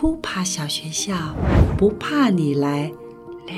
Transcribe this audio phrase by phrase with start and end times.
[0.00, 1.14] 扑爬小学校，
[1.76, 2.90] 不怕你来
[3.48, 3.52] 了。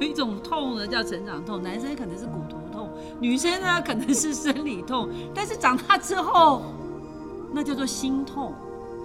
[0.00, 2.90] 有一种痛呢，叫成长痛，男生可能是骨头痛，
[3.20, 6.62] 女生呢可能是生理痛，但是长大之后，
[7.52, 8.54] 那叫做心痛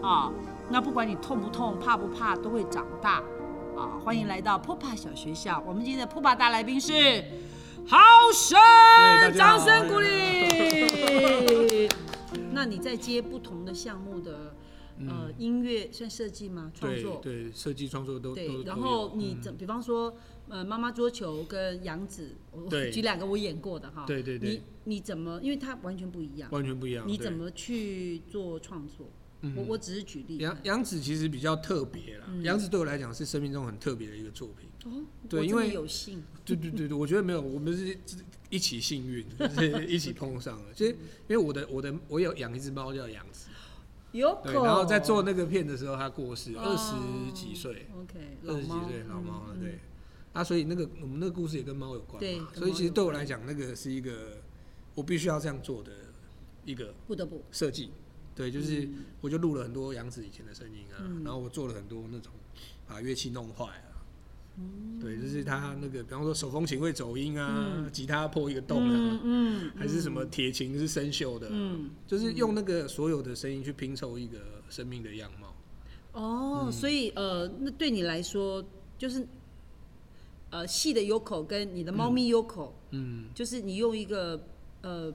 [0.01, 0.31] 啊。
[0.69, 3.15] 那不管你痛不痛、怕不怕，都会长大
[3.75, 3.99] 啊。
[4.01, 7.21] 欢迎来到扑爬小学校，我们今天的扑爬大来宾是
[7.85, 7.97] 好
[8.33, 8.57] 神，
[9.33, 11.59] 掌声鼓励。
[12.61, 14.55] 那你在接不同的项目的
[15.07, 16.71] 呃音乐算设计吗？
[16.75, 18.63] 创作对对，设计创作都对都。
[18.65, 20.15] 然后你怎，比方说
[20.47, 24.05] 呃妈妈桌球跟杨紫，我举两个我演过的哈。
[24.05, 25.39] 对对对你你怎么？
[25.41, 27.03] 因为它完全不一样，完全不一样。
[27.07, 29.07] 你怎么去做创作？
[29.41, 30.37] 嗯我我只是举例。
[30.37, 34.69] 杨杨紫其实比较特别啦，嗯杨紫对我来讲是生命中很特别的一个作品。
[34.85, 37.97] 哦，对因为有幸，对对对对，我觉得没有，我们是
[38.49, 40.73] 一起幸运，就是 一起碰上了。
[40.73, 40.91] 其实
[41.27, 43.49] 因为我的我的我有养一只猫叫杨紫，
[44.11, 44.63] 对，有口。
[44.63, 49.79] 然后在做那个片的时候它过世，哦二十几岁，OK，二十几岁老猫了，嗯对。
[50.33, 54.37] 啊，所以那个我们那个故事也跟猫有关对嘛，所以其实对我来讲，那个是一个
[54.95, 55.91] 我必须要这样做的
[56.63, 57.43] 一个不得不。
[57.51, 57.91] 设计，
[58.41, 59.05] 对，就是嗯。
[59.21, 61.23] 我就录了很多杨子以前的声音啊，嗯。
[61.23, 62.31] 然后我做了很多那种
[62.87, 64.01] 把乐器弄坏啊，
[64.57, 64.99] 嗯。
[64.99, 67.91] 对，就是他那个，比方说手风琴会走音啊，嗯。
[67.91, 71.91] 吉他破一个洞啊，嗯嗯，还是什么铁琴是生锈的啊、嗯。
[72.07, 75.55] 就是用那个所有的声音去拼凑一个生命的样貌。
[76.13, 76.71] 哦，嗯。
[76.71, 78.65] 所以呃，那对你来说，
[78.97, 79.27] 就是
[80.49, 84.47] 呃，细的 Yoko 跟你的猫咪 Yoko，、嗯，就是你用一个
[84.81, 85.13] 呃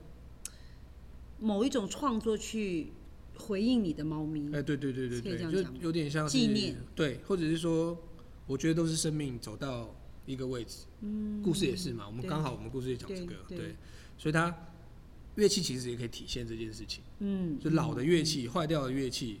[1.39, 2.91] 某一种创作去
[3.37, 4.47] 回应你的猫咪。
[4.53, 7.97] 哎、对对对对对，就有点像是纪念，对，或者是说，
[8.45, 13.75] 我觉得都是生命走到一个位置，嗯，故事也是嘛，我们刚好我们故事也讲这个，对
[14.17, 14.53] 所以它
[15.35, 17.03] 乐器其实也可以体现这件事情。
[17.19, 19.39] 嗯，就老的乐器、坏掉的乐器，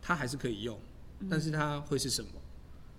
[0.00, 0.78] 它还是可以用，
[1.20, 2.30] 嗯但是它会是什么？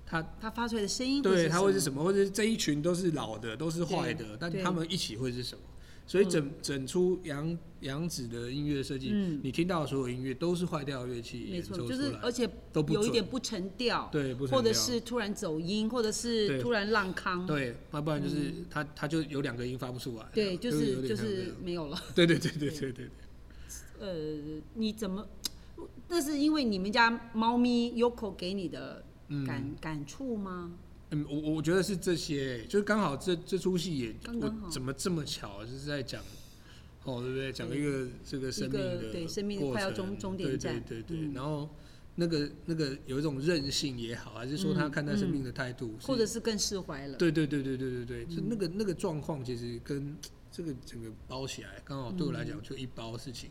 [0.06, 1.82] 它它发出来的声音对它会是？
[1.82, 2.02] 什么？
[2.04, 5.62] 或者是这一群都是老的，都是坏的，但对他们一起会是什么？
[6.08, 22.02] 所以整整出杨杨子的音乐设计，嗯你听到的所有音乐都是坏掉的乐器没错，演奏出来，就是而且都有一点不成调，对，不成或者是突然走音，或者是突然浪康，对，要不然就是它它就有两个音发不出来，嗯对，就是就是没有了。
[22.16, 23.10] 对对对对对对，
[24.00, 25.28] 呃，你怎么？
[26.08, 29.04] 那是因为你们家猫咪 Yoko 给你的
[29.46, 30.72] 感、感触吗？
[31.12, 36.22] 嗯，我我觉得是这些，就是刚好这这出戏也，刚刚我怎么这么巧，就是在讲，
[37.04, 37.52] 哦，对不对？
[37.52, 41.70] 讲一个这个生命的对生命过快要程终终点对站对对对，嗯然后
[42.16, 47.18] 那个那个有一种韧性也好，还是说他看待生命的态度，嗯或者是更释怀了？
[47.18, 50.18] 对对对对对对对，就那个那个状况，其实跟
[50.52, 53.50] 这个整个包起来，刚好对我来讲就一包事情，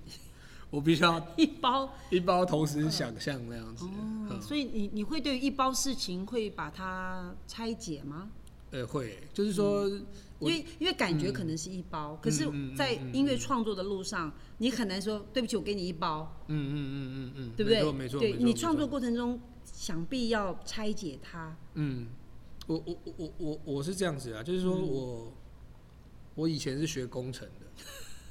[0.71, 1.93] 我必须要 一包。
[2.11, 3.87] 一包同时想象那样子，
[4.41, 8.29] 所以你你会对于一包事情会把它拆解吗？
[8.73, 9.89] 呃，会，就是说，
[10.41, 12.45] 因为因为感觉可能是一包，可是
[12.77, 17.79] 在嗯音乐创作的路上，你很难说对不起，我给你一包，嗯嗯嗯嗯嗯，对不对？
[17.79, 21.57] 没错没错，对你创作过程中，想必要拆解它。
[21.75, 22.09] 嗯，
[22.67, 24.87] 我我我我我我是这样子啊，就是说嗯。
[24.89, 25.33] 我、
[26.35, 27.83] 我以前是学工程的，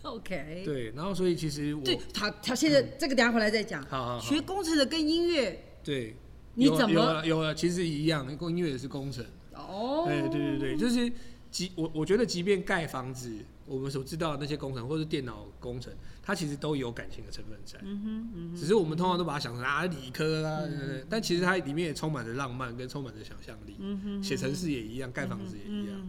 [0.14, 3.82] OK，对，然后所以其实我对，他他现在这个等下回来再讲。
[3.86, 4.20] 好好好。
[4.20, 6.16] 学工程的跟音乐对，
[6.56, 6.96] 有有你怎么？
[7.02, 11.12] 了有了，其实一样，音乐也是工程，哦，哎、对对对，就是
[11.52, 13.32] 即我我觉得即便盖房子，
[13.66, 26.08] 我们所知道的那些工程或是电脑工程，它其实都有感情的成分在，嗯哼嗯哼，只是我们通常都把它想成啊理科啊，对对对但其实它里面也充满着浪漫跟充满着想象力，嗯哼，写程式也一样，盖房子也一样。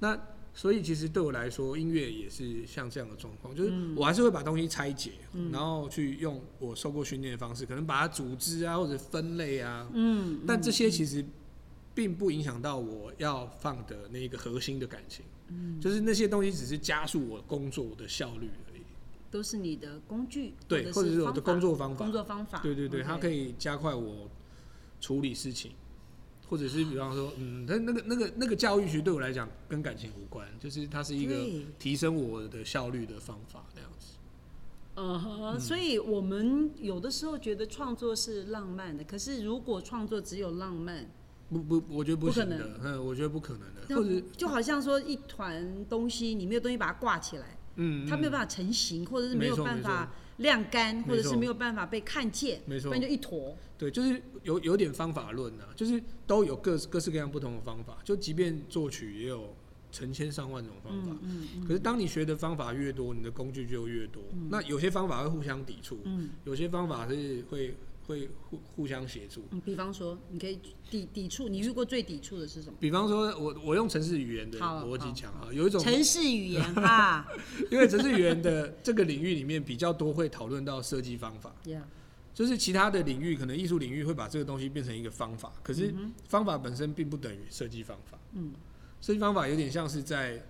[0.00, 0.18] 那
[0.54, 5.10] 所以其实对我来说，音乐也是像这样的状况，就是嗯我还是会把东西拆解，
[5.50, 9.90] 然后去用我受过训练的方式，可能把它组织啊，或者分类啊。
[9.92, 11.24] 嗯，但这些其实
[11.94, 18.82] 并不影响到我要放的那个核心的感情，嗯就是那些东西只是加速我工作的效率而已。
[19.30, 22.12] 都是你的工具，对，或者是我的工作方法工。
[22.12, 23.48] 作方法，对对对，它可以。
[23.48, 24.30] 以加快我
[25.00, 25.72] 处理事情，
[26.54, 31.34] 或者是比方说，嗯，他那个那个那个教育其实对我来讲跟感情无关，就是它是一个
[31.80, 34.14] 提升我的效率的方法这样子。
[34.94, 41.10] 嗯哼，所以我们有的时候觉得创作是浪漫的，可是如果创作只有浪漫，
[41.48, 42.56] 不不，我觉得不不可能。
[42.56, 53.56] 的，嗯，我觉得不可能的，或者就好像说一团东西，你没有东西把它挂起来，嗯，它没有办法成型，或者是没有办法晾干，或者是没有办法被看见，没错不然就一坨。
[53.78, 59.54] 对，就是有有点方法论啊，就是都有各各式各样不同的方法，就即便作曲也有
[59.92, 61.16] 成千上万种方法。
[61.22, 64.22] 嗯嗯可是当你学的方法越多，你的工具就越多。
[64.50, 67.74] 那有些方法会互相抵触，嗯有些方法是会
[68.06, 69.44] 会互互相协助。
[69.50, 70.58] 嗯，比方说，你可以
[70.90, 72.76] 抵抵触，你遇过最抵触的是什么？
[72.80, 77.26] 比方说我我用城市语言的好逻辑好讲啊，有一种城市语言 啊
[77.70, 81.82] 因为城市语言的这个领域里面比较多会讨论到设计方法，，Yeah，
[82.34, 85.94] 就是其他的领域可能艺术领域会把这个东西变成一个方法，可是
[86.28, 88.18] 方法本身并不等于设计方法。
[88.34, 88.52] 嗯，
[89.00, 90.44] 设计方法有点像是在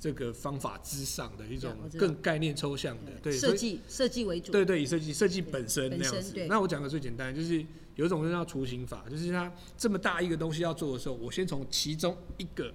[0.00, 6.46] 这个方法之上的一种更概念抽象的，对，设计设计为主，对对，以设计设计本身那样子。
[6.48, 7.64] 那我讲的最简单，就是
[7.96, 12.72] 有一种就叫雏形法，就是它这么大一个东西要做的时候，我先从其中一个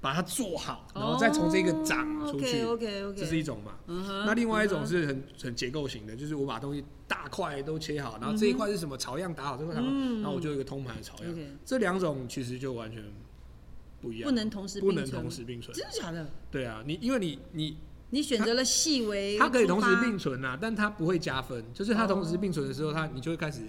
[0.00, 3.74] 把它做好，然后再从这个长出去，OK OK 这是 OK，一种嘛。
[4.24, 11.30] 那另外一种是很很结构型的，就是我把东西大块都切好，然后这一块是什么草样打好，这块然后我就有一个通盘的草样。
[11.30, 13.02] OK，这两种其实就完全
[14.00, 15.76] 不一样，不能同时不能并存同时并存。
[15.76, 16.30] 真的假的？
[16.50, 17.76] 对啊，你因为你你
[18.10, 21.64] 你选择了细微，它可以同时并存啊，但它不会加分。
[21.74, 23.62] 就是它同时并存的时候，它你就会开始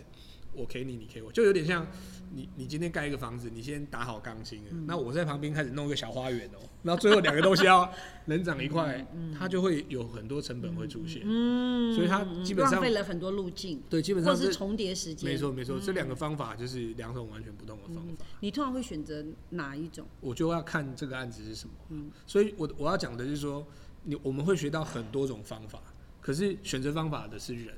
[0.58, 1.86] 我给你，你给我，就有点像
[2.34, 7.90] 你你今天盖一个房子，你先打好钢筋了，嗯那我在旁边开始弄一个小花园哦、然后最后两个东西要
[8.26, 9.06] 能长一块，
[9.38, 11.22] 它就会有很多成本会出现。
[11.24, 15.30] 嗯，所以它基本上浪费了很多路径，对，基本上是重叠时间。
[15.30, 18.26] 没错没错，这两个方法就是两种完全不同的方法。
[18.40, 20.06] 你通常会选择哪一种？
[20.20, 21.74] 我就要看这个案子是什么。
[21.90, 23.66] 嗯所以我我要讲的就是说，
[24.04, 25.82] 你我们会学到很多种方法，
[26.20, 27.76] 可是选择方法的是人。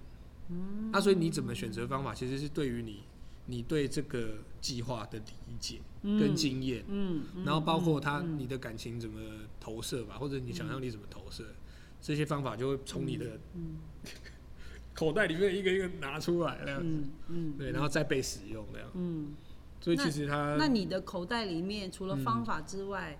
[0.49, 3.03] 嗯，那所以你怎么选择方法，其实是对于你
[3.45, 9.19] 你对这个计划的理解跟经验，嗯，然后包括他你的感情怎么
[9.59, 11.45] 投射吧，或者你想象力怎么投射，
[12.01, 13.39] 这些方法就会从你的
[14.93, 16.87] 口袋里面一个一个拿出来那样子。
[16.87, 18.89] 嗯嗯对，然后再被使用那样。
[18.95, 19.33] 嗯。
[19.81, 23.17] 所以其实他那你的口袋里面除了方法之外，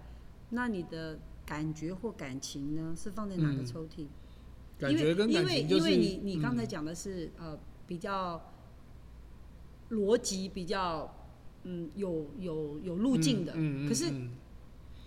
[0.49, 4.07] 那你的感觉或感情呢，是放在哪个嗯抽屉？
[4.79, 8.39] 感觉跟感情就是因为因为因为你你刚才嗯讲的是、呃比较
[9.89, 11.11] 逻辑比较
[11.63, 14.29] 嗯有有有路径的，嗯嗯嗯可是嗯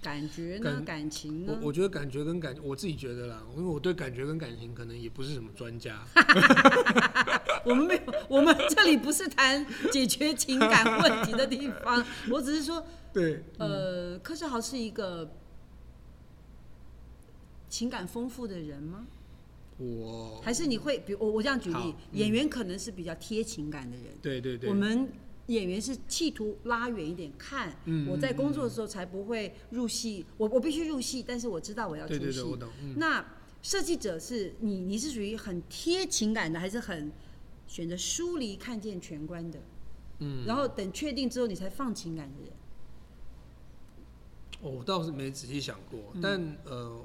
[0.03, 1.57] 感觉呢感感情呢？
[1.61, 6.05] 我我觉得感觉跟感，我自己觉得啦，因为我对感觉跟感情可能也不是什么专家。
[7.65, 15.31] 我们没有，我们这里不是谈解决情感问题的地方，我只是说对，呃，柯世豪是一个
[17.69, 19.07] 情感丰富的人吗？
[19.83, 25.09] 我还是你会，比如我我这样举例演员可能是比较贴情感的人，对对对，我们
[25.47, 32.21] 演员是企图拉远一点看，嗯我在工作的时候才不会入戏，我我必须入戏，但是我知道我要出戏。
[32.21, 32.69] 对对对，我懂。
[32.81, 33.25] 嗯，那
[33.63, 37.11] 设计者是你，你是属于很贴情感的，还是很
[37.67, 39.59] 选择疏离看见全观的？
[40.21, 42.53] 嗯，然后等确定之后，你才放情感的人。
[44.61, 47.03] 哦我倒是没仔细想过，嗯但呃，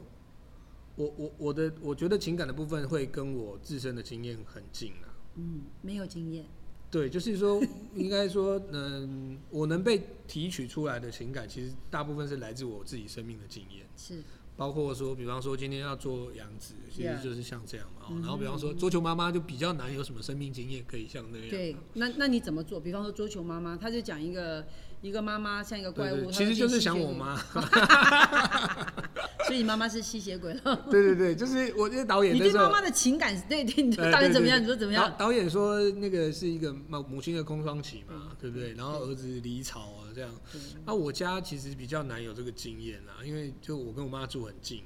[0.98, 5.08] 我我我的我觉得情感的部分会跟我自身的经验很近啊。
[5.36, 6.46] 嗯，没有经验。
[6.90, 7.62] 对，就是说，
[7.96, 13.86] 应该说，嗯，我能被提取出来的情感，其实大部分是来自我自己生命的经验。
[13.96, 14.24] 是，
[14.56, 18.08] 包括说，比方说今天要做养子，其实就是像这样嘛。
[18.22, 21.50] 然后比方说桌球妈妈就比较难有什么生命经验可以像那样。
[21.50, 21.76] 对。
[21.94, 22.80] 那那你怎么做？
[22.80, 24.66] 比方说桌球妈妈，她就讲一个
[25.02, 26.80] 一个妈妈像一个怪物，其实就是。
[26.80, 27.38] 想我妈。
[29.48, 30.76] 所以你妈妈是吸血鬼了。
[30.92, 32.40] 对对对，就是我这个导演你。
[32.40, 34.62] 对妈妈的情感，对对，你呃导演怎么样？
[34.62, 35.10] 你说怎么样？
[35.12, 38.74] 导导演说那个是一个母母亲的空窗期嘛，对不对？
[38.74, 40.30] 然后对儿子离巢啊，这样。
[40.52, 44.84] 对那我家其实比较难有这个经验啦，因为就我跟我妈住很近。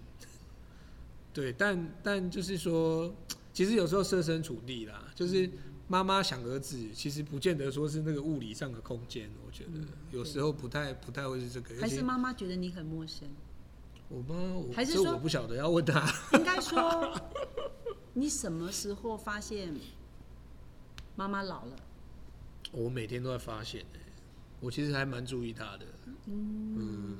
[1.33, 3.13] 对，但但就是说，
[3.53, 5.49] 其实有时候设身处地啦，就是
[5.87, 11.79] 妈妈想儿子，其实不见得说是那个物理上的空间，我觉得嗯有时候不太不太会是这个。
[11.79, 13.27] 还是妈妈觉得你很陌生？
[14.11, 16.05] 我妈，我还是说这我不晓得要问他。
[16.37, 17.17] 应该说，
[18.13, 19.73] 你什么时候发现
[21.15, 21.75] 妈妈老了？
[22.73, 23.99] 我每天都在发现、欸，
[24.59, 25.85] 我其实还蛮注意她的。
[26.25, 27.17] 嗯，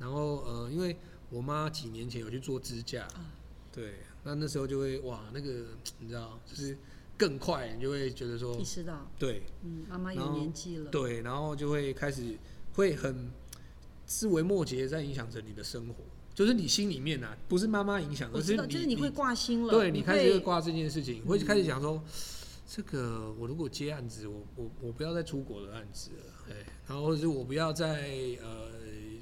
[0.00, 0.96] 然后呃，因为
[1.30, 3.32] 我妈几年前有去做支架，啊。
[3.72, 5.66] 对，那那时候就会哇，那个
[6.00, 6.76] 你知道，就是
[7.16, 9.42] 更快，你就会觉得说意，识到，对。
[9.62, 12.36] 嗯，妈妈有年纪了，对，然后就会开始
[12.74, 13.30] 会很
[14.06, 15.94] 思维末节在影响着你的生活，
[16.36, 22.04] 就是你心里面啊，不是妈妈影响，而是就是你会挂心了，对你你开始会会挂这件事情，会开始想说，
[22.68, 27.86] 这个我如果接案子，我我我不要再出国的案子了，哎，然后或者是我不要再
[28.42, 28.68] 呃，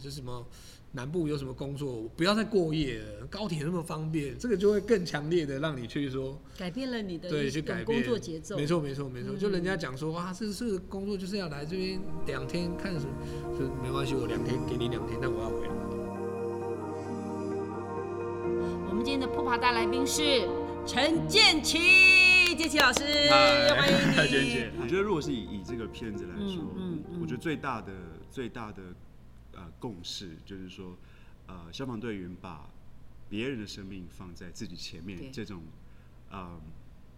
[0.02, 0.44] 就什么
[0.90, 8.02] 南部有什么工作，我不要再过夜了，高铁那么方便，这个就会更强烈的让你去说，改变了你的对，去改变。
[8.02, 9.38] 工作节奏，没错没错没错，嗯。
[9.38, 13.12] 就人家讲说哇，这这个工作就是要来这边两天看什么，
[13.56, 15.93] 就没关系，我两天给你两天，但我要回来。
[18.94, 20.48] 们今天的普爬大来宾是
[20.86, 24.30] 陈建奇，建奇老师，嗨欢迎嗨，你。
[24.30, 27.92] 娟姐，我觉得如果是以以这个片子来说，嗯嗯嗯我觉得最大的
[28.30, 28.82] 最大的
[29.52, 30.96] 呃共识就是说，
[31.46, 32.68] 呃，消防队员把
[33.28, 35.62] 别人的生命放在自己前面，这种
[36.32, 36.60] 嗯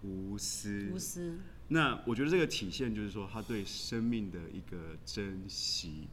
[0.03, 1.39] 无私无私，
[1.69, 6.09] 那我觉得这个体现就是说，他对生命的一个珍惜，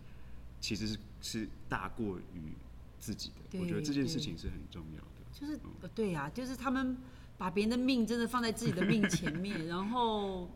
[0.59, 2.53] 其实是是大过于
[2.99, 3.59] 自己的。
[3.59, 5.07] 我觉得这件事情是很重要的。
[5.33, 6.95] 就是呃对呀、就是他们
[7.37, 10.49] 把别人的命真的放在自己的命前面， 然后。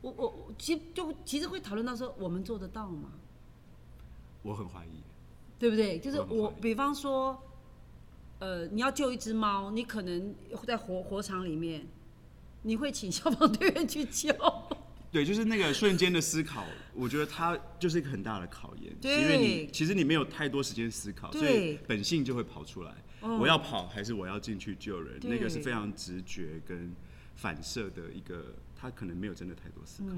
[0.00, 3.10] 我我我其实就其实会讨论到说，我们做得到吗？
[4.42, 5.02] 我很怀疑，
[5.58, 5.98] 对不对？
[5.98, 7.36] 就是我，比方说，
[8.38, 11.84] 呃，你要救一只猫，你可能在火火场里面，
[12.62, 14.32] 你会请消防队员去救，
[15.10, 22.90] 对，就是那个瞬间的思考，我觉得它就是一个很大的考验，因为你其实你没有太多时间思考，所以本性就会跑出来。
[23.20, 25.18] 哦我要跑还是我要进去救人？
[25.24, 26.94] 那个是非常直觉跟
[27.34, 30.14] 反射的一个，他可能没有真的太多思考。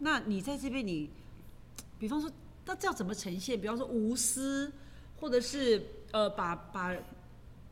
[0.00, 1.08] 那你在这边你，
[1.98, 2.28] 比方说，
[2.64, 3.60] 那这要怎么呈现？
[3.60, 4.72] 比方说无私，
[5.16, 5.80] 或者是
[6.10, 6.92] 呃，把把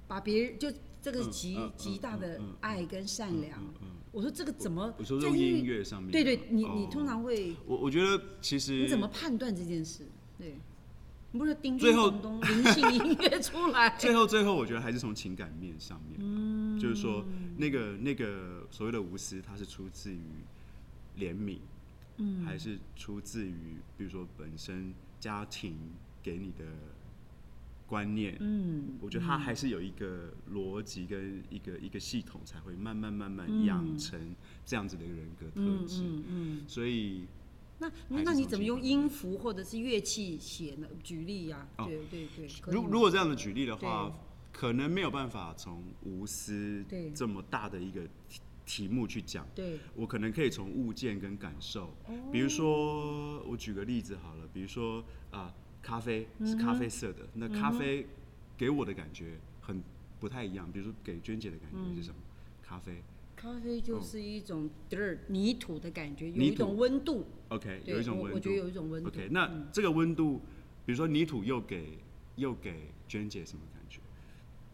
[0.06, 3.61] 把别人就这个嗯极、嗯极大的嗯嗯爱跟善良。
[3.62, 4.93] 嗯嗯我说这个怎么？
[4.99, 10.07] 我说在用音乐上面，对对，你哦你通常会我我觉得其实你怎么判断这件事？
[10.38, 10.57] 对，
[11.31, 13.95] 你不是叮最后叮咚咚灵性音乐出来？
[14.00, 17.23] 最后最后，我觉得还是从情感面上面，就是说
[17.59, 20.21] 那个那个所谓的无私，它是出自于
[21.19, 21.59] 怜悯，
[22.17, 25.76] 嗯，还是出自于比如说本身家庭
[26.23, 26.64] 给你的
[27.88, 36.02] 观念，嗯，我觉得它还是有一个逻辑跟一个一个系统，才会慢慢慢慢养成这样子的一个人格特质。
[36.04, 36.64] 嗯嗯。
[36.68, 37.25] 所以
[37.78, 40.87] 那那你怎么用音符或者是乐器写呢？
[41.02, 44.12] 举例呀、哦对对对，如如果这样的举例的话，
[44.52, 49.47] 可能没有办法从无私对这么大的一个题题目去讲。
[49.54, 58.06] 对我可能可以从物件跟感受，哦比如说我举个例子好了，比如说啊、咖啡是咖啡色的，那咖啡
[58.56, 59.82] 给我的感觉很
[60.20, 62.16] 不太一样，比如说给娟姐的感觉是什么？
[62.62, 63.02] 咖啡。
[63.37, 68.30] 咖啡就是一种 dirt 泥土的感觉，有一种温度，，OK，有一种温度。
[68.30, 69.08] 我我觉得有一种温度。
[69.08, 70.40] ，OK，那这个温度，
[70.85, 71.99] 比如说泥土又给
[72.35, 74.00] 又给娟姐什么感觉？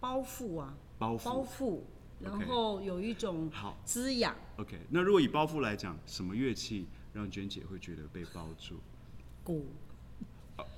[0.00, 1.80] 包覆啊，包包袱覆，
[2.20, 3.78] 然后有一种好。
[3.84, 4.34] 滋养。
[4.56, 8.76] ，OK，那如果以包袱来讲，什么乐器让娟姐会觉得被包住？
[9.42, 9.66] 鼓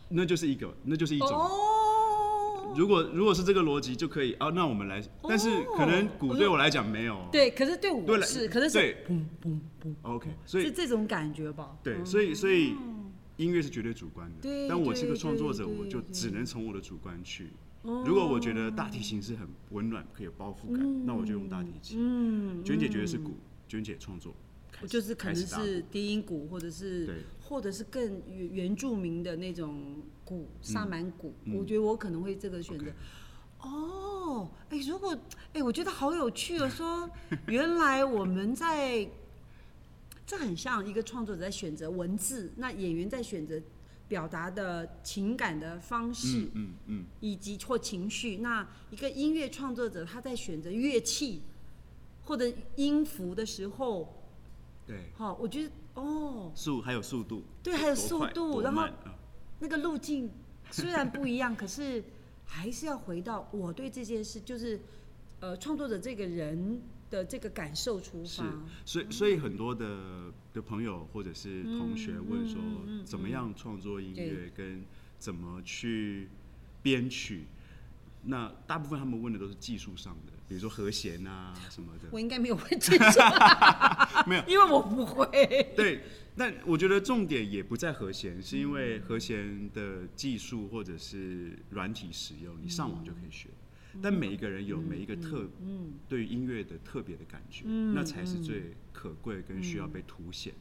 [0.08, 1.28] 那就是一个，那就是一种。
[1.28, 7.28] 哦，如果如果是这个逻辑就可以啊，那我们来，但是可能鼓对我来讲没有哦。
[7.32, 11.76] 对，可是对我对是，可是是对砰砰砰，OK，所以是这种感觉吧？
[11.82, 12.75] 对，嗯所以所以
[13.36, 14.36] 音乐是绝对主观的。
[14.42, 17.44] 对但我是个创作者，我就只能从我的主观去。
[17.82, 21.98] 哦如果我觉得大提琴是很温暖，可以有包覆感，那我就用大提琴。
[22.00, 23.36] 嗯，娟姐觉得是鼓，
[23.68, 24.34] 娟姐创作，
[24.80, 31.35] 开始就是可能是低音鼓，或者是或者是更原原住民的那种鼓，萨满鼓。
[31.45, 32.87] 嗯我觉得我可能会这个选择。
[33.61, 35.16] 哦，哎，如果
[35.52, 37.11] 哎，我觉得好有趣哦， 说
[37.47, 39.09] 原来我们在，
[40.26, 43.61] 这很像一个创作者在选择文字，那演员在选择
[44.06, 46.42] 表达的情感的方式。
[46.42, 48.37] 嗯嗯嗯，以及或情绪。
[48.37, 51.42] 那一个音乐创作者他在选择乐器
[52.25, 54.15] 或者音符的时候，
[54.87, 58.87] 对，好，我觉得哦，速还有速度，对还有速度然后
[59.59, 60.31] 那个路径
[60.71, 62.05] 虽然不一样，可是
[62.45, 64.81] 还是要回到我对这件事，就是
[65.40, 68.47] 呃创作者这个人的这个感受出是发。，
[68.85, 72.61] 所以所以很多的的朋友或者是同学问说
[73.05, 74.85] 怎么样创作音乐，跟
[75.19, 76.28] 怎么去
[76.83, 77.47] 编曲。
[78.26, 82.09] 那大部分他们问的都是技术上的，比如说和弦啊什么的。
[82.11, 83.25] 我应该没有问这种，
[84.26, 85.73] 没有，因为我不会。
[85.76, 86.02] 对，
[86.37, 93.49] 但我觉得重点也不在和弦，是因为和弦的技术或者是软体使用，你上网就可以学。
[94.02, 100.52] 但每一个人有每一个特嗯对于音乐的特别的感觉，嗯那才是最可贵跟需要被凸显。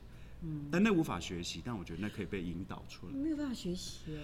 [0.72, 3.13] 但那无法学习，但我觉得那可以被引导出来。
[3.13, 4.19] 没有办法学习耶。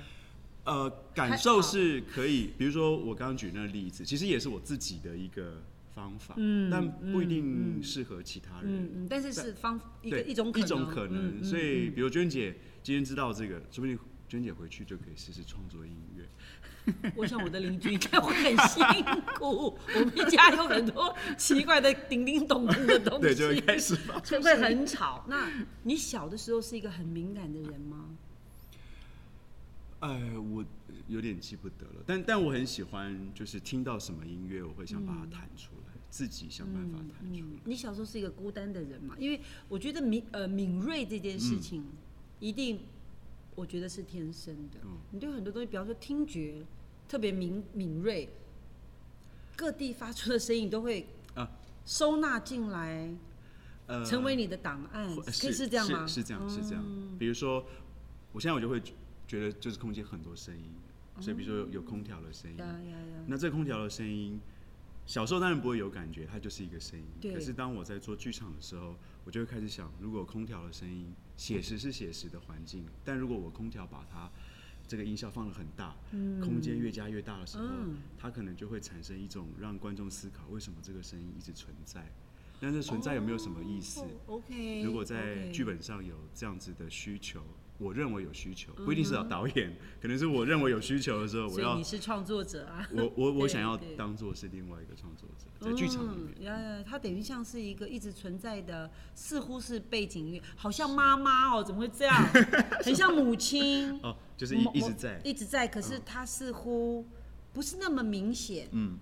[0.63, 5.63] 呃，感受是可以，比如说我刚刚举那个例子，其实也是我自己的一个
[5.95, 8.65] 方法，嗯但不一嗯定适合其他人。
[8.65, 11.43] 嗯嗯，但是是方一个，一种可能，一种可能。
[11.43, 13.97] 所以，比如娟姐今天知道这个，说不定
[14.29, 16.25] 娟姐回去就可以试试创作音乐。
[17.15, 18.83] 我想我的邻居应该会很辛
[19.35, 25.23] 苦， 我们家有很多奇怪的叮叮咚咚的东西， 对，就会开始发就会很吵。
[25.27, 25.47] 那
[25.83, 28.09] 你小的时候是一个很敏感的人吗？
[30.01, 30.63] 哎，我
[31.07, 32.03] 有点记不得了。
[32.05, 37.59] 但但我很喜欢，就是听到什么音乐，我会想把它弹出来，自己想办法弹出来。
[37.65, 39.15] 你小时候是一个孤单的人嘛？
[39.17, 39.39] 因为
[39.69, 41.85] 我觉得敏呃敏锐这件事情，
[42.39, 42.81] 一定
[43.55, 44.79] 我觉得是天生的。
[44.83, 46.63] 嗯你对很多东西，比方说听觉
[47.07, 48.27] 特别敏敏锐，
[49.55, 51.05] 各地发出的声音都会
[51.35, 51.47] 啊
[51.85, 53.13] 收纳进来，
[53.85, 56.07] 呃，成为你的档案，会可以是这样吗？
[56.07, 56.83] 是这样，是这样。
[57.19, 57.63] 比如说，
[58.31, 58.81] 我现在我就会
[59.31, 60.73] 觉得，就是空间很多声音，
[61.21, 62.57] 所以比如说有有空调的声音！
[63.27, 64.37] 那这空调的声音，
[65.05, 67.05] 小时候当然不会有感觉，它就是一个声音。
[67.21, 74.29] 对可是当我在做剧场的时候，我就会开始想，如果空调的声音，写实是写实的环境，但如果我空调把它
[74.85, 75.95] 这个音效放的很大，
[76.43, 82.11] 空间越加越大的时候，嗯它可能就会产生一种让观众思考为什么这个声音一直存在，
[82.59, 84.01] 但是存在有没有什么意思？
[84.01, 87.41] 哦？OK，如果在剧本上有这样子的需求，
[87.81, 92.87] 我认为有需求，嗯不一定是导演，可能是我认为有需求的时候，我要你是创作者啊。
[92.93, 96.83] 我我我想要对当做是另外一个创作者，在剧场里面。
[96.85, 102.15] 它等于像是一个一直存在的，似乎是背景音乐，好像妈妈哦，怎么会这样？
[102.83, 107.05] 很像母亲， 哦，就是一一直在，一直在，可是它似乎
[107.53, 108.67] 不是那么明显。
[108.71, 108.97] 嗯，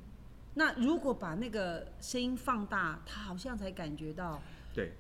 [0.54, 4.42] 那如果把那个声音放大，他好像才感觉到
[4.74, 4.94] 对，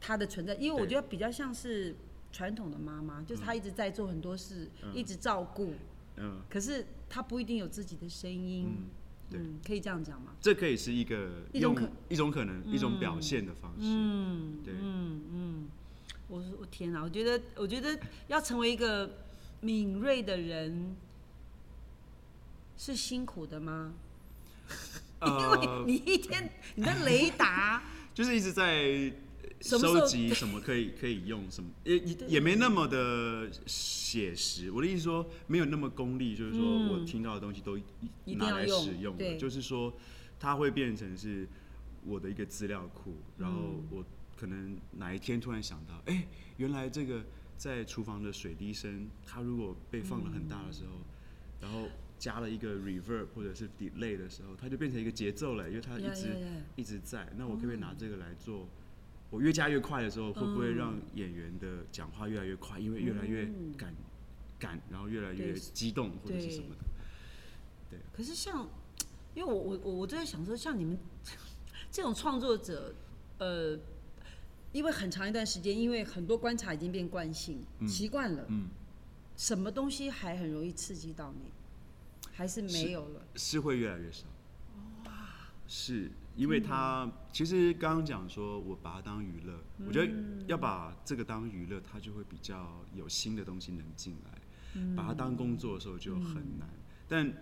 [0.00, 1.94] 它的存在，因为我对觉得比较像是
[2.32, 4.94] 传统的妈妈，就是她一直在做很多事，嗯。
[4.94, 5.74] 一直照顾，
[6.16, 6.40] 嗯。
[6.48, 8.66] 可是她不一定有自己的声音。
[8.68, 8.84] 嗯，
[9.30, 9.40] 对。
[9.40, 10.32] 嗯，可以这样讲吗？
[10.40, 13.78] 这可以是一个用一种可一种可能一种表现的方式。
[13.80, 14.74] 嗯，对。
[14.80, 15.68] 嗯嗯，
[16.28, 19.10] 我说我天哪，我觉得我觉得要成为一个
[19.60, 20.96] 敏锐的人
[22.76, 23.94] 是辛苦的吗？
[25.20, 27.82] 因为呃，你一天你的雷达，
[28.14, 29.12] 就是一直在
[29.60, 34.70] 收集什么可以可以用什么，也也也没那么的写实。
[34.70, 37.76] 我的意思说，没有那么功利，就是说嗯我听到的东西都
[38.36, 39.92] 拿来使用就是说
[40.38, 41.48] 它会变成是
[42.04, 43.60] 我的一个资料库，然嗯后
[43.90, 44.04] 我
[44.36, 47.24] 可能哪一天突然想到，哎、原来这个
[47.56, 51.00] 在厨房的水滴声，它如果被放的很大的时候，
[51.60, 56.36] 然后加了一个 reverb 或者是 delay 的时候，它就变成一个节奏了，因为它一直
[56.76, 57.28] 一直在。
[57.36, 58.68] 那我可不可以拿这个来做？
[59.30, 62.78] 我越加越快的时候，会不会嗯让演员的讲话越来越快？
[62.78, 63.94] 因为越来越嗯赶
[64.58, 67.98] 赶，然后越来越激动或者是什么的。
[68.12, 68.68] 可是像，
[69.34, 70.98] 因为我我我我就在想说，像你们
[71.90, 72.94] 这种创作者，
[73.38, 73.78] 呃，
[74.72, 78.68] 因为很长一段时间，因为很多观察已经变惯性，习惯了，嗯，
[79.36, 81.52] 什么东西还很容易刺激到你，
[82.32, 83.22] 还是没有了？
[83.36, 84.24] 是会越来越少。
[85.66, 90.10] 是因为它其实刚刚讲说，我把它当娱乐，我觉得
[90.46, 94.38] 要把这个当娱乐，它就会比较有新的东西能进来。
[94.94, 96.68] 把它当工作的时候就很难，
[97.08, 97.32] 但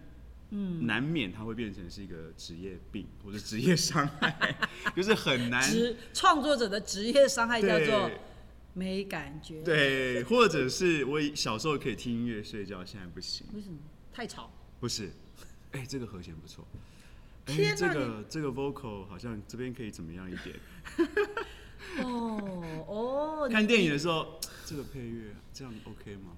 [0.51, 4.57] 嗯，难免它会变成是一个职业病或者职业伤害，
[4.97, 5.61] 就是很难。
[5.61, 8.19] 职创作者的职业伤害叫做对
[8.73, 13.47] 没感觉，，对，或者是我小时候可以听音乐睡觉，现在不行。
[13.53, 13.77] 为什么？
[14.13, 14.51] 太吵。
[14.81, 15.11] 不是，
[15.73, 16.67] 哎、这个和弦不错。
[17.47, 20.57] 哎、天这个这个 vocal 好像这边可以怎么样一点？
[22.03, 26.33] 哦 哦， 看电影的时候，这个配乐这样 OK 吗？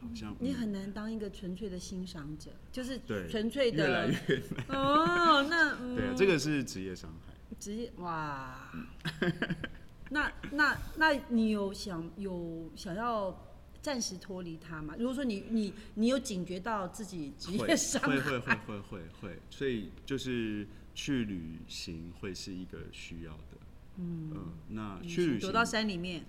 [0.00, 7.32] 好像你嗯很难当一个纯粹的欣赏者，就是对纯粹的越来越 哦，那嗯，对啊，这个是职业伤害。
[7.58, 8.70] 职业哇，
[10.10, 13.45] 那那那你有想有想要
[13.86, 14.96] 暂时脱离它嘛？
[14.98, 23.56] 如果说你你你有警觉到自己职会业伤会会害，会会会会，所以就是去旅行会是一个需要的。
[23.98, 24.32] 嗯
[24.70, 26.24] 那去旅行躲到山里面，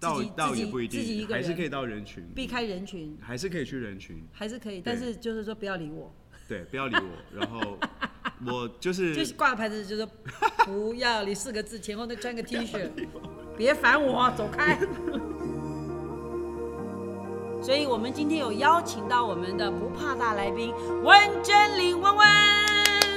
[0.00, 6.12] 倒自己自己倒也不一定，自己一个人还是可以到人群，避开人群，还是可以去人群，还是可以，但是就是说不要理我，
[6.48, 7.38] 对，不要理我。
[7.38, 7.78] 然后
[8.44, 10.10] 我就是就是挂个牌子，就是说
[10.64, 12.90] 不要理四个字，前后再穿个 T 恤，
[13.56, 14.76] 别烦我，走开。
[17.60, 22.26] 所以，我们今天有邀请到我们的不怕大来宾温真玲温温。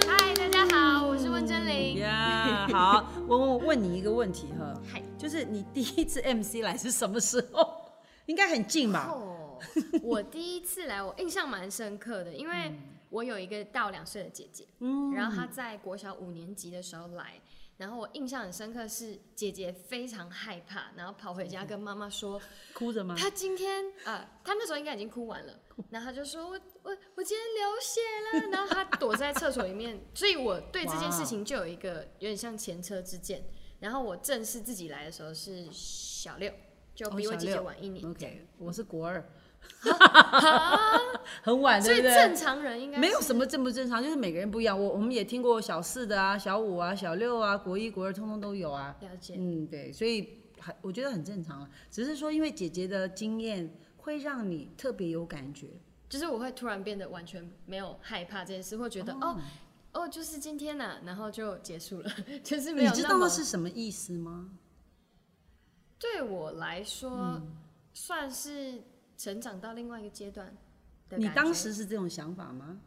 [0.07, 1.99] 嗨，大家好，我是温真玲。
[1.99, 7.93] 呀好，温温，我问你一个问题哈，嗨，就是你第一次 MC 来是什么时候？
[8.25, 9.09] 应该很近吧？
[9.11, 9.59] 哦，
[10.01, 12.73] 我第一次来，我印象蛮深刻的，因为
[13.09, 17.39] 我有一个大我两岁的姐姐，嗯然后她在国小五年级的时候来，
[17.81, 22.39] 然后我印象很深刻是姐姐非常害怕，然后跑回家跟妈妈说，
[22.75, 23.15] 哭着吗？
[23.17, 27.99] 她今天啊、她那时候应该已经哭完了，然后她就说我我我今天流血
[28.39, 33.43] 了，然后她躲在厕所里面， 所以我对这件事情就有一个有点像前车之鉴。
[33.79, 36.53] 然后我正式自己来的时候是小六，
[36.93, 38.07] 就比我姐姐晚一年。
[38.07, 39.27] OK，我是国二，
[41.43, 42.11] 很晚，对不对？
[42.11, 44.79] 所以正常人应该没有什么正不正常，就是每个人不一样。
[44.79, 48.95] 我我们也听过小四的啊、小五啊、小六啊、国一、国二，通通都有啊。
[49.01, 49.35] 了解。
[49.37, 51.69] 嗯，对，所以很我觉得很正常了。
[51.89, 55.67] 只是说，因为姐姐的经验会让你特别有感觉。
[56.07, 59.37] 就是我会突然变得完全没有害怕这件事，会觉得哦
[59.93, 62.11] 哦就是今天呐、然后就结束了，
[62.43, 64.49] 就是没你知道那么那是什么意思吗？
[65.97, 67.57] 对我来说、嗯
[67.93, 68.81] 算是
[69.21, 70.57] 成长到另外一个阶段
[71.07, 72.81] 的你当时是这种想法吗？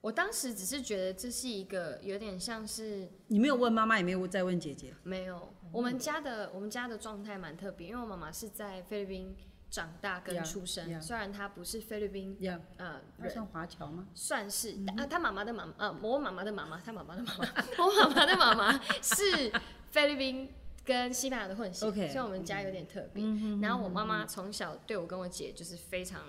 [0.00, 4.92] 我当时只是觉得这是一个有点像是你没有问妈妈，也没有再问姐姐。
[5.04, 9.36] 没有，我们家的我们家的状态蛮特别，因为我妈妈是在菲律宾
[9.70, 11.00] 长大跟出生 yeah.
[11.00, 14.08] 虽然她不是菲律宾呀，呃算华侨吗？
[14.14, 17.46] 算是啊，她妈妈的妈妈呃，我妈妈的妈妈，她妈妈的妈妈，
[17.78, 19.52] 我妈妈的妈妈是
[19.92, 20.52] 菲律宾
[20.84, 23.24] 跟西班牙的混血以我们家有点特别。
[23.60, 26.22] 然后我妈妈从小对我跟我姐就是非常。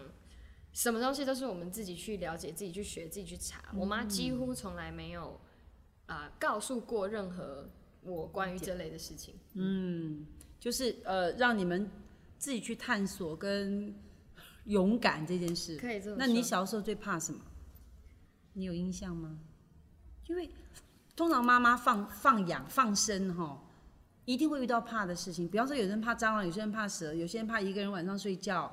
[0.74, 3.64] 什么东西都是我们自己去了解、自己去学、自己去查。
[3.76, 5.40] 我妈几乎从来没有
[6.08, 7.70] 啊、告诉过任何
[8.02, 9.36] 我关于这类的事情。
[9.54, 10.26] 嗯，
[10.60, 11.88] 就是呃，让你们
[12.40, 13.94] 自己去探索跟
[14.66, 15.78] 勇敢这件事。
[15.78, 16.18] 可以这么说。
[16.18, 17.40] 那你小时候最怕什么？
[18.54, 19.38] 你有印象吗？
[20.28, 20.50] 因为
[21.16, 23.64] 通常妈妈放放养放生哈，
[24.26, 25.48] 一定会遇到怕的事情。
[25.50, 28.72] 比方说，有人怕蟑螂，有些人怕蛇，有些人怕一个人晚上睡觉，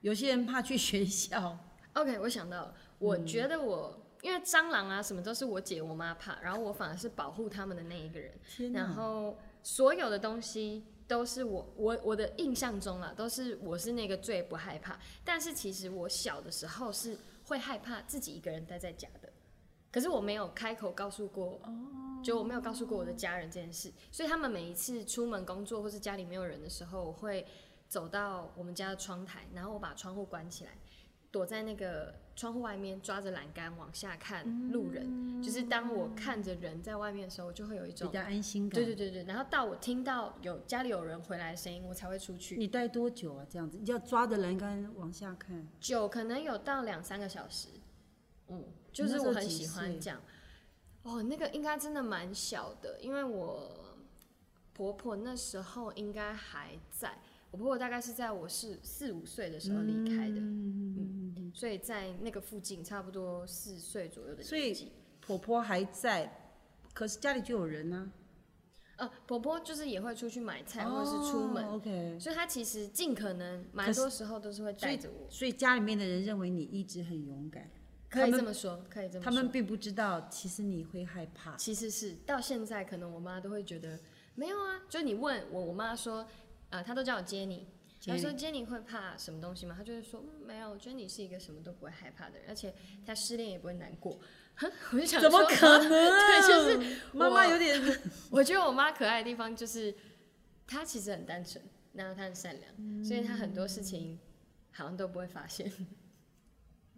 [0.00, 1.58] 有些人怕去学校。
[1.94, 19.25] OK，我想到了，我觉得我、因为蟑螂啊什么都是我姐我妈怕，然后我反而是保护他们的那一个人，天然后所有的东西都是我我我的印象中啊，都是我是那个最不害怕，但是其实我小的时候是会害怕自己一个人待在家的，
[19.96, 21.58] 可是我没有开口告诉过，
[22.22, 27.46] 就我没有告诉过我的家人这件事，所以他们每一次出门工作或是家里没有人的时候，我会
[27.88, 30.72] 走到我们家的窗台，然后我把窗户关起来。
[31.32, 35.42] 躲在那个窗户外面，抓着栏杆往下看路人。
[35.42, 38.74] 就是当我看着人在外面的时候，我就会有一种比较安心感。
[38.74, 39.24] 对对对对。
[39.24, 42.56] 然后到我听到有家里有人回来的声音，我才会出去。
[42.56, 43.46] 你待多久啊？
[43.48, 45.66] 这样子，你要抓着栏杆往下看。
[45.80, 47.68] 久可能有到两三个小时，
[48.48, 50.20] 嗯，就是我很喜欢岁这样。
[51.02, 53.96] 哦，那个应该真的蛮小的，因为我
[54.72, 57.18] 婆婆那时候应该还在。
[57.50, 64.92] 我婆婆大概是在我是四五岁的时候离开的，嗯，嗯所以在那个附近，差不多四岁左右的所以。
[65.18, 66.52] 婆婆还在，
[66.94, 68.12] 可是家里就有人呢、
[68.94, 77.68] 呃，婆婆就是也会出去买菜或者是出门，哦 OK，所以她其实尽可能蛮多时候都是会带着我，所以家里面的人认为你一直很勇敢，
[78.08, 79.24] 可以这么说，可以这么说。
[79.24, 81.56] 他们并不知道其实你会害怕。
[81.56, 83.98] 其实是到现在，可能我妈都会觉得
[84.34, 84.82] 没有啊。
[84.88, 86.26] 就你问我，我妈说，
[86.70, 87.66] 呃，她都叫我接你。
[88.04, 89.74] 她说 Jenny 会怕什么东西吗？
[89.76, 92.72] 她就会说、嗯、没有，Jenny 是一个什么都不会害怕的人，而且
[93.04, 94.20] 她失恋也不会难过。
[94.92, 95.88] 我就想怎么说可能？
[95.90, 97.82] 对，就是妈妈有点
[98.30, 99.92] 我觉得我妈可爱的地方就是，
[100.66, 101.62] 她其实很单纯，
[101.94, 104.18] 然后她很善良，所以她很多事情
[104.70, 105.70] 好像都不会发现。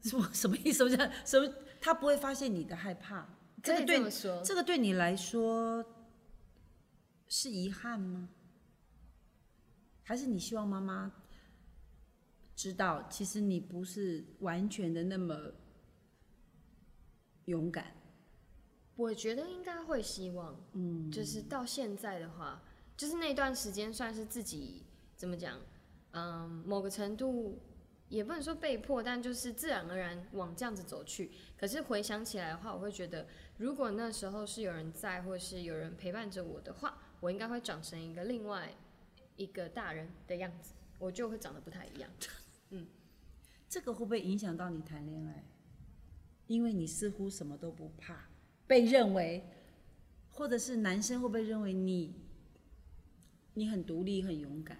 [0.02, 0.78] 什么 什么意思？
[0.78, 1.54] 什么叫什么？
[1.80, 3.28] 他不会发现你的害怕。
[3.62, 4.10] 这个对
[4.44, 5.84] 这个对你来说
[7.26, 8.28] 是遗憾吗？
[10.04, 11.12] 还是你希望妈妈
[12.56, 15.52] 知道，其实你不是完全的那么
[17.46, 17.94] 勇敢？
[18.96, 22.62] 我觉得应该会希望，嗯，就是到现在的话，
[22.96, 24.84] 就是那段时间算是自己
[25.14, 25.60] 怎么讲，
[26.12, 27.60] 嗯，某个程度
[28.08, 31.30] 也不能说被迫，但就是自然而然往这样子走去。
[31.56, 33.26] 可是回想起来的话，我会觉得，
[33.58, 38.72] 如果那时候是有人在，或是有人陪伴着我的话，我应该会长成一个另外
[39.36, 42.10] 一个大人的样子，我就会长得不太一样。
[42.70, 42.86] 嗯
[43.68, 45.44] 这个会不会影响到你谈恋爱？
[46.46, 48.30] 因为你似乎什么都不怕，
[48.66, 49.46] 被认为，
[50.30, 52.14] 或者是男生会不会认为你
[53.52, 54.78] 你很独立、很勇敢？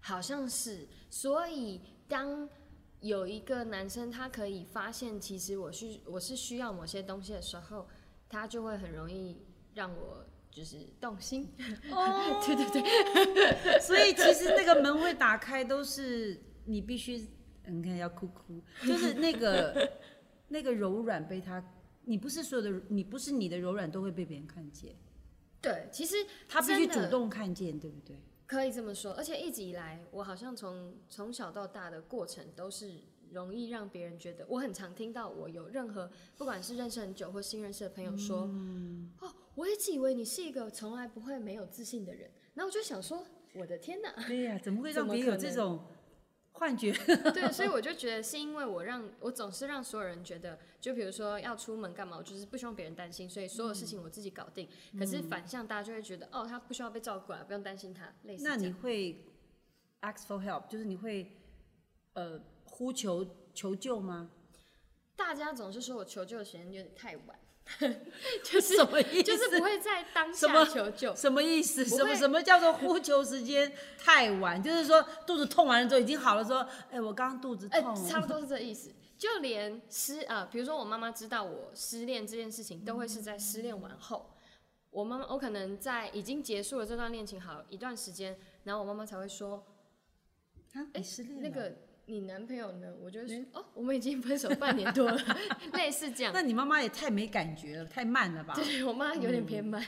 [0.00, 2.48] 好像是，所以当
[3.02, 7.86] 有一个男生他可以发现，其实我是我是需要某些东西的时候，
[8.28, 9.36] 他就会很容易
[9.74, 11.48] 让我就是动心。
[11.90, 17.26] 哦，对 对对， 所以其实那个门会打开，都是你必须，
[17.66, 19.92] 你看要哭哭，就是那个
[20.48, 21.62] 那个柔软被他，
[22.04, 24.94] 你不是所有的，你不是你的柔软都会被别人看见，
[25.60, 26.14] 对，其实
[26.48, 28.16] 他必须主动看见，对不对？
[28.52, 32.92] 可以这么说，而且一直以来，我好像从从小到大的过程都是
[33.30, 38.42] 容易让别人觉得，我很常听到我有任何不管是认识很久或新认识的朋友说，
[39.20, 45.82] 哦，我一直以为你是一个从来不会没有自信的人，然后我就想说，我的天哪，对呀、怎么会 让别人有这种
[46.52, 46.92] 幻觉，
[47.34, 54.68] 对，所以我就觉得是因为我让我总是让所有人觉得，就比如说要出门干嘛，我就是不希望别人担心，所以所有事情我自己搞定。
[54.98, 58.70] 可是反向大家就会觉得，哦，他不需要被照顾啊，不用担心他，类似那你。
[58.72, 59.24] 会
[60.02, 61.36] ask for help，就是你会
[62.14, 64.30] 呃呼求求救吗？
[65.22, 67.38] 大家总是说我求救的时间有点太晚，
[68.44, 69.22] 就是什么意思？
[69.22, 71.14] 就是不会在当下求救。
[71.14, 71.84] 什么意思？
[71.84, 74.62] 什么什么叫做呼求时间太晚？
[74.62, 78.92] 就是说肚子痛完了之后已经好了，说，哎、我刚刚肚子哎、痛，差不多是这意思。
[79.16, 84.34] 就连失呃，比如说我妈妈知道我失恋这件事情，都会是在失恋完后。
[84.90, 89.64] 我妈妈，我可能在已经结束了这段恋情好一段时间，然后我妈妈才会说，
[90.74, 91.74] 啊，你失恋那个
[92.06, 92.92] 你男朋友呢？
[93.00, 95.18] 我就会说，哦，我们已经分手半年多了，
[95.74, 96.32] 类似这样。
[96.34, 98.54] 那你妈妈也太没感觉了，太慢了吧？
[98.54, 99.84] 对我妈有点偏慢，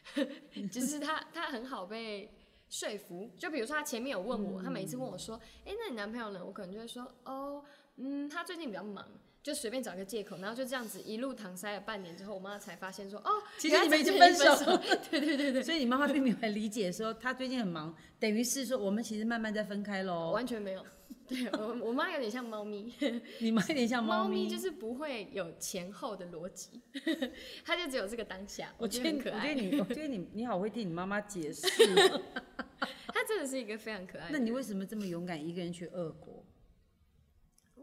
[0.70, 2.30] 就是她她很好被
[2.68, 3.30] 说服。
[3.38, 6.44] 就比如说她前面有问我，她每一次问我说，哎、那你男朋友呢？
[6.44, 7.64] 我可能就会说，哦，
[7.96, 9.06] 嗯，他最近比较忙。
[9.42, 14.76] 就随便找一个借口，然后就这样子一路搪塞了半年之后，我妈才发现说，哦，其实你们已经分手这分手。
[15.08, 20.32] 对对对对，所以你妈妈并没有很理解说她最近很忙，等于是说我们其实慢慢在分开喽。
[20.32, 20.84] 完全没有。
[21.28, 22.92] 对我我妈有点像猫咪，
[23.40, 26.80] 你妈有点像猫咪，就是不会有前后的逻辑，
[27.64, 28.72] 它就只有这个当下。
[28.78, 29.54] 我觉得你，我觉得。
[29.54, 31.66] 你，我觉得你，你好会替你妈妈解释。
[33.08, 34.44] 它真的是一个非常可爱的那。
[34.44, 36.44] 你为什么这么勇敢一个人去俄国？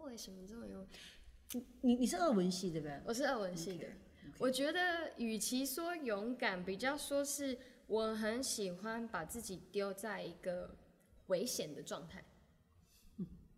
[0.06, 0.86] 为什么这么勇？
[1.82, 3.02] 你你是俄文系对不对？
[3.06, 3.88] 我是俄文系的。
[4.38, 10.76] 我觉得与其说勇敢，比较说是我很喜欢把自己丢在一个
[11.28, 12.24] 危险的状态。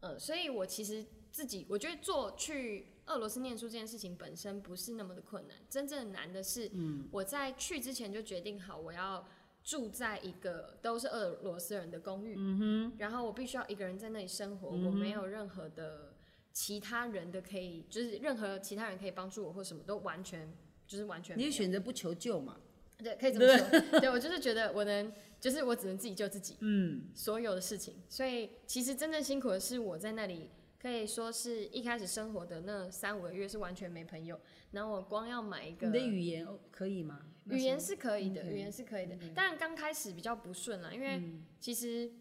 [0.06, 6.72] 嗯，所以我其实自己，我觉得做去俄罗斯念书这件事情本身不是那么的困难，真正难的是，
[7.12, 9.28] 我在去之前就决定好我要
[9.64, 16.14] 住在一个都是俄罗斯人的公寓，嗯然后我必须要一个人在那里生活，我没有任何的
[16.54, 20.54] 其他人的可以，就是任何其他人可以帮助我或什么都完全
[20.88, 22.58] 就是完全你有就选择不求救嘛？
[22.98, 24.00] 对，可以这么说。
[24.00, 27.96] 对我就是觉得我能，就是我只能自己救自己，嗯，所有的事情。
[28.10, 34.40] 所以其实真正辛苦的是我在那里，可以说是一开始生活的那三五个月是完全没朋友，
[34.72, 37.28] 然后我光要买一个你的语言哦可以吗？
[37.46, 39.16] 语言是可以的，语言是可以的。
[39.36, 42.12] 当然刚开始比较不顺啦，因为嗯其实，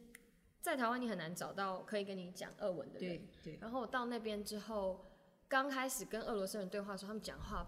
[0.61, 3.19] 在台湾你很难找到可以跟你讲俄文的人。
[3.19, 5.07] 对对，然后我到那边之后，
[5.49, 7.67] 刚开始跟俄罗斯人对话的时候，他们讲话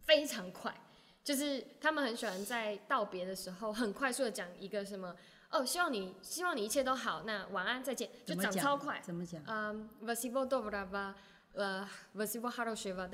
[0.00, 0.74] 非常快，
[1.28, 5.14] 就是他们很喜欢在道别的时候很快速的讲一个什么
[5.50, 8.98] 哦，希望你希望你一切都好，那晚安再见，就讲超快。
[9.04, 9.42] 怎么讲？
[9.46, 10.60] 嗯、呃，vasivo d a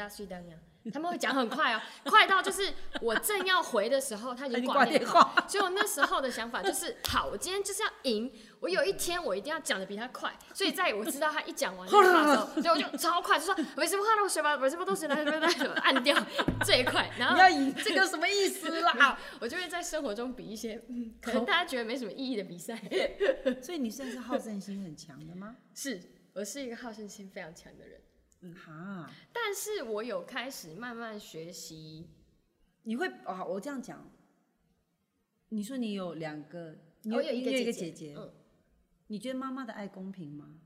[0.09, 0.57] s i d a n a
[0.93, 5.35] 他们会讲很快哦， 快到就是我正要回的时候， 他已经挂电话。
[5.49, 10.31] 所以我那时候的想法就是，好，我今天就是要赢，我有一天我一定要讲的比他快。
[10.53, 11.97] 所以在我知道他一讲完的时
[12.37, 15.49] 候， 所以我就超快，就说没什么话，那学吧，没什么东西，来来来，
[15.81, 16.15] 按掉
[16.67, 17.11] 这一块。
[17.19, 17.37] 然后
[17.73, 19.19] 这个什么意思啦？
[19.41, 22.77] 我就会在生活中比一些嗯可能大家觉得没什么意义的比赛。
[23.63, 25.57] 所以你算是好胜心很强的吗？
[25.75, 26.01] 是
[26.33, 28.01] 我是一个好胜心非常强的人。
[28.43, 32.11] 嗯哈，但是我有开始慢慢学习，
[32.83, 33.43] 你会啊？
[33.45, 34.11] 我这样讲，
[35.49, 38.31] 你说你有两个，你我有一个姐姐姐，嗯，
[39.07, 40.59] 你觉得妈妈的爱公平吗？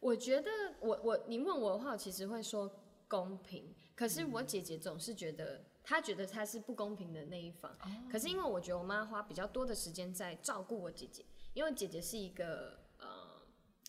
[0.00, 2.70] 我觉得我我你问我的话，我其实会说
[3.08, 7.76] 公平，可是我姐姐总是觉得她觉得她是不公平的那一方，
[8.10, 13.36] 可是因为我觉得我妈花比较多的时间在照顾我姐姐，因为姐姐是一个呃。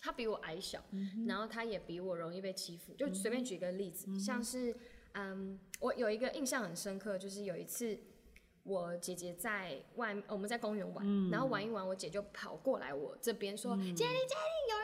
[0.00, 0.80] 她比我矮小，
[1.26, 2.94] 然后她也比我容易被欺负。
[2.94, 4.72] 就随便举一个例子，像是
[5.14, 7.98] 嗯，我有一个印象很深刻，就是有一次
[8.62, 14.36] 我姐姐在外，我们在公园玩，然后玩一玩，我姐就跑过来我这边说：“姐姐，姐姐，
[14.70, 14.77] 有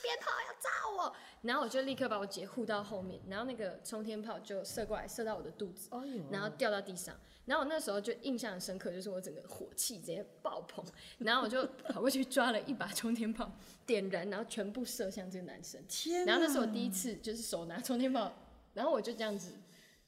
[0.00, 5.90] 鞭炮要炸我！”然后我就立刻把我姐护到后面，然后那个冲天炮就射过来，射到我的肚子，
[6.30, 7.14] 然后掉到地上。
[7.44, 10.84] 然后我那时候就印象很深刻，就是我整个火气直接爆棚，
[11.18, 13.50] 然后我就跑过去抓了一把冲天炮，
[13.84, 15.84] 点燃，然后全部射向这个男生。
[15.88, 18.32] 天然后那是我第一次就是手拿冲天炮，
[18.74, 19.54] 然后我就这样子，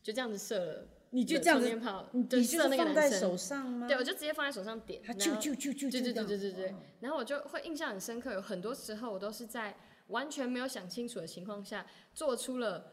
[0.00, 3.36] 就这样子射了，你就这样子冲天炮，你就你就是射那个放在手。
[3.36, 3.86] 上吗？
[3.86, 9.76] 对，我就直接放在手上点，他然后啾啾啾啾对对对对对对哦，然后我就会印象很深刻，有很多时候我都是在
[10.08, 12.84] 完全没有想清楚的情况下，做出了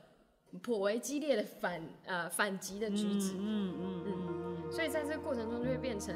[0.62, 6.16] 颇为激烈的反呃反击的举止，嗯嗯嗯所以在这个过程中就会变成，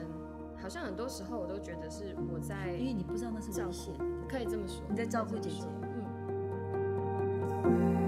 [0.62, 3.91] 好像很多时候我都觉得是我在嗯，因为你不知道那是危险，
[4.30, 5.65] 可以这么说，你在照顾姐姐
[7.63, 8.05] 嗯。